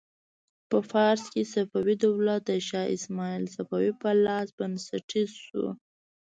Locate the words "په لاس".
4.01-4.47